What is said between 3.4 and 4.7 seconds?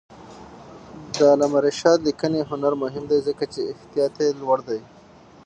چې احتیاط یې لوړ